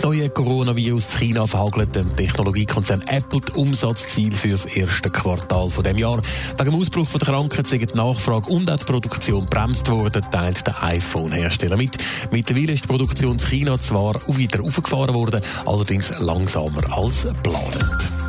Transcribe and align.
Das 0.00 0.08
neue 0.08 0.30
Coronavirus 0.30 1.08
in 1.08 1.18
China 1.18 1.46
verhagelt 1.46 1.94
dem 1.94 2.16
Technologiekonzern 2.16 3.02
Apple 3.08 3.40
die 3.40 3.52
Umsatzziel 3.52 4.32
für 4.32 4.48
das 4.48 4.64
erste 4.64 5.10
Quartal 5.10 5.68
von 5.68 5.84
dem 5.84 5.98
Jahr. 5.98 6.22
Wegen 6.56 6.70
dem 6.70 6.80
Ausbruch 6.80 7.10
der 7.10 7.28
Krankheit 7.28 7.66
sind 7.66 7.92
die 7.92 7.96
Nachfrage 7.98 8.48
und 8.50 8.70
auch 8.70 8.78
die 8.78 8.84
Produktion 8.84 9.44
bremst 9.44 9.90
worden, 9.90 10.22
teilt 10.30 10.66
der 10.66 10.82
iPhone-Hersteller 10.82 11.76
mit. 11.76 11.98
Mittlerweile 12.30 12.72
ist 12.72 12.84
die 12.84 12.88
Produktion 12.88 13.32
in 13.32 13.46
China 13.46 13.78
zwar 13.78 14.18
wieder 14.26 14.62
aufgefahren 14.62 15.14
worden, 15.14 15.42
allerdings 15.66 16.10
langsamer 16.18 16.96
als 16.96 17.24
geplant. 17.24 18.19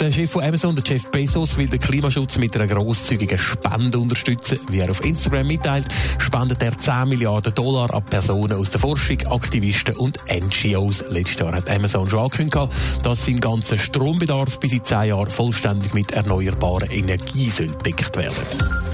Der 0.00 0.12
Chef 0.12 0.30
von 0.30 0.42
Amazon, 0.42 0.74
der 0.74 0.84
Jeff 0.84 1.10
Bezos, 1.10 1.56
will 1.56 1.68
den 1.68 1.78
Klimaschutz 1.78 2.36
mit 2.38 2.56
einer 2.56 2.66
grosszügigen 2.66 3.38
Spende 3.38 3.98
unterstützen. 3.98 4.58
Wie 4.68 4.80
er 4.80 4.90
auf 4.90 5.04
Instagram 5.04 5.46
mitteilt, 5.46 5.86
spendet 6.18 6.62
er 6.62 6.76
10 6.76 7.08
Milliarden 7.08 7.54
Dollar 7.54 7.94
an 7.94 8.04
Personen 8.04 8.58
aus 8.58 8.70
der 8.70 8.80
Forschung, 8.80 9.18
Aktivisten 9.26 9.96
und 9.96 10.18
NGOs. 10.28 11.04
Letztes 11.10 11.38
Jahr 11.38 11.54
hat 11.54 11.70
Amazon 11.70 12.08
schon 12.08 12.18
angekündigt, 12.18 12.68
dass 13.02 13.24
sein 13.24 13.40
ganzer 13.40 13.78
Strombedarf 13.78 14.58
bis 14.58 14.72
in 14.72 14.84
10 14.84 15.04
Jahren 15.04 15.30
vollständig 15.30 15.94
mit 15.94 16.12
erneuerbaren 16.12 16.90
Energie 16.90 17.50
gedeckt 17.56 18.16
werden 18.16 18.34
soll. 18.58 18.93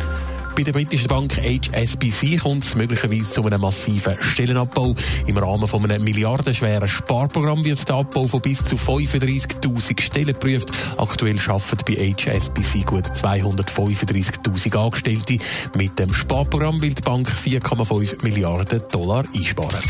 Bei 0.61 0.65
der 0.65 0.73
britischen 0.75 1.09
Bank 1.09 1.39
HSBC 1.39 2.37
kommt 2.37 2.65
es 2.65 2.75
möglicherweise 2.75 3.31
zu 3.31 3.43
einem 3.47 3.63
massiven 3.63 4.15
Stellenabbau. 4.21 4.95
Im 5.27 5.39
Rahmen 5.39 5.67
von 5.67 5.91
einem 5.91 6.05
milliardenschweren 6.05 6.87
Sparprogramm 6.87 7.65
wird 7.65 7.89
der 7.89 7.97
Abbau 7.97 8.27
von 8.27 8.43
bis 8.43 8.63
zu 8.67 8.77
35.000 8.77 9.99
Stellen 9.99 10.27
geprüft. 10.27 10.71
Aktuell 10.99 11.39
arbeiten 11.49 11.79
bei 11.87 12.13
HSBC 12.13 12.85
gut 12.85 13.07
235.000 13.07 14.77
Angestellte. 14.77 15.39
Mit 15.79 15.99
dem 15.99 16.13
Sparprogramm 16.13 16.83
will 16.83 16.93
die 16.93 17.01
Bank 17.01 17.27
4,5 17.27 18.23
Milliarden 18.23 18.83
Dollar 18.93 19.25
einsparen. 19.35 19.81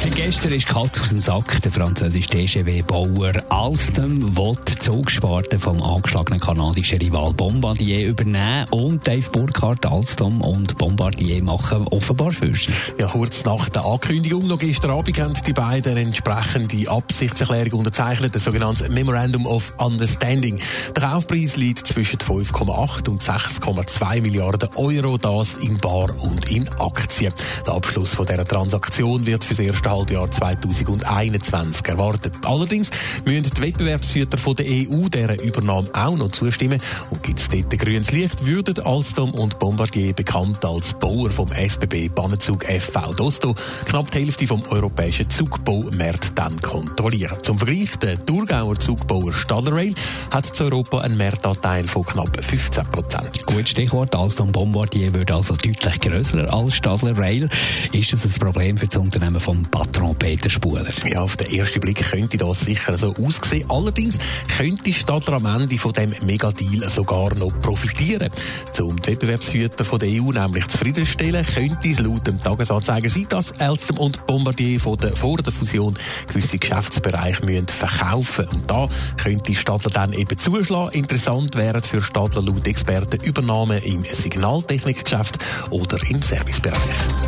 Seit 0.00 0.14
gestern 0.14 0.52
ist 0.52 0.68
Katz 0.68 1.00
aus 1.00 1.08
dem 1.08 1.20
Sack. 1.20 1.60
Der 1.60 1.72
französische 1.72 2.28
TGW-Bauer 2.28 3.32
Alstom 3.48 4.36
will 4.36 4.52
die 4.68 4.78
Zugsparte 4.78 5.58
vom 5.58 5.82
angeschlagenen 5.82 6.38
kanadischen 6.38 7.00
Rival 7.00 7.32
Bombardier 7.32 8.06
übernehmen 8.06 8.64
und 8.70 9.04
Dave 9.04 9.28
Burkhardt, 9.32 9.84
Alstom 9.86 10.40
und 10.40 10.78
Bombardier 10.78 11.42
machen 11.42 11.88
offenbar 11.88 12.30
Fürsten. 12.30 12.72
Ja, 12.96 13.08
kurz 13.08 13.44
nach 13.44 13.68
der 13.70 13.84
Ankündigung 13.84 14.46
noch 14.46 14.60
gestern 14.60 14.92
Abend 14.92 15.18
haben 15.18 15.34
die 15.44 15.52
beiden 15.52 15.96
entsprechende 15.96 16.88
Absichtserklärung 16.88 17.80
unterzeichnet, 17.80 18.36
das 18.36 18.44
sogenannte 18.44 18.88
Memorandum 18.90 19.46
of 19.46 19.74
Understanding. 19.78 20.60
Der 20.94 21.08
Kaufpreis 21.08 21.56
liegt 21.56 21.88
zwischen 21.88 22.20
5,8 22.20 23.08
und 23.08 23.20
6,2 23.20 24.20
Milliarden 24.20 24.68
Euro, 24.76 25.18
das 25.18 25.54
in 25.54 25.76
Bar 25.78 26.14
und 26.20 26.48
in 26.52 26.68
Aktien. 26.78 27.34
Der 27.66 27.74
Abschluss 27.74 28.14
von 28.14 28.26
dieser 28.26 28.44
Transaktion 28.44 29.26
wird 29.26 29.42
für 29.42 29.54
das 29.54 29.87
erste 29.88 29.90
Halbjahr 29.90 30.30
2021 30.30 31.88
erwartet. 31.88 32.34
Allerdings 32.44 32.90
müssen 33.24 33.44
die 33.44 33.62
Wettbewerbshüter 33.62 34.38
von 34.38 34.54
der 34.54 34.66
EU 34.66 35.08
dieser 35.08 35.42
Übernahme 35.42 35.88
auch 35.92 36.16
noch 36.16 36.30
zustimmen. 36.30 36.80
Und 37.10 37.22
gibt 37.22 37.38
es 37.38 37.48
dort 37.48 37.70
grünes 37.70 38.10
Licht, 38.10 38.44
würden 38.44 38.78
Alstom 38.84 39.32
und 39.34 39.58
Bombardier, 39.58 40.12
bekannt 40.12 40.64
als 40.64 40.94
Bauer 40.94 41.30
vom 41.30 41.48
SBB 41.48 42.08
Bannenzug 42.08 42.64
FV 42.64 43.14
Dosto, 43.14 43.54
knapp 43.86 44.10
die 44.10 44.18
Hälfte 44.18 44.46
vom 44.46 44.62
europäischen 44.68 45.28
Zugbaumarkt 45.30 46.32
dann 46.34 46.60
kontrollieren. 46.60 47.38
Zum 47.42 47.58
Vergleich, 47.58 47.96
der 47.96 48.24
Thurgauer 48.24 48.78
Zugbauer 48.78 49.32
Stadler 49.32 49.72
Rail 49.72 49.94
hat 50.30 50.46
zu 50.54 50.64
Europa 50.64 51.00
einen 51.00 51.16
Marktanteil 51.16 51.88
von 51.88 52.04
knapp 52.04 52.44
15 52.44 52.84
Prozent. 52.84 53.46
Gut 53.46 53.68
Stichwort, 53.68 54.14
Alstom 54.14 54.52
Bombardier 54.52 55.12
wird 55.14 55.30
also 55.30 55.54
deutlich 55.54 56.00
grösser 56.00 56.52
als 56.52 56.74
Stadler 56.74 57.16
Rail. 57.16 57.48
Ist 57.92 58.12
das 58.12 58.24
ein 58.24 58.32
Problem 58.32 58.76
für 58.76 58.86
das 58.86 58.96
Unternehmen 58.96 59.40
vom 59.40 59.64
Patron 59.78 60.16
Peter 60.16 60.50
Spuler? 60.50 60.92
Ja, 61.08 61.20
auf 61.20 61.36
den 61.36 61.52
ersten 61.52 61.78
Blick 61.78 62.10
könnte 62.10 62.36
das 62.36 62.60
sicher 62.60 62.98
so 62.98 63.14
aussehen. 63.14 63.64
Allerdings 63.70 64.18
könnte 64.56 64.92
Stadler 64.92 65.34
am 65.34 65.46
Ende 65.46 65.78
von 65.78 65.92
dem 65.92 66.12
Megadeal 66.22 66.90
sogar 66.90 67.32
noch 67.36 67.52
profitieren. 67.60 68.28
Um 68.80 68.96
die 68.96 69.06
Wettbewerbshüter 69.06 69.84
von 69.84 70.00
der 70.00 70.08
EU 70.08 70.32
nämlich 70.32 70.66
zufriedenstellen, 70.66 71.46
könnte 71.46 71.90
es 71.90 72.00
laut 72.00 72.26
dem 72.26 72.42
Tagesanzeiger 72.42 73.08
sein, 73.08 73.26
dass 73.28 73.52
Alstom 73.60 73.98
und 73.98 74.26
Bombardier 74.26 74.80
von 74.80 74.96
der, 74.96 75.14
vor 75.14 75.36
der 75.36 75.52
Fusion 75.52 75.94
gewisse 76.26 76.58
Geschäftsbereiche 76.58 77.46
müssen 77.46 77.68
verkaufen 77.68 78.48
Und 78.48 78.68
da 78.68 78.88
könnte 79.16 79.54
Stadler 79.54 79.92
dann 79.92 80.12
eben 80.12 80.36
zuschlagen. 80.36 80.90
Interessant 80.92 81.54
wären 81.54 81.82
für 81.82 82.02
Stadler 82.02 82.42
laut 82.42 82.66
Experten 82.66 83.22
Übernahmen 83.22 83.80
im 83.84 84.02
Signaltechnikgeschäft 84.02 85.38
oder 85.70 85.98
im 86.10 86.20
Servicebereich. 86.20 87.27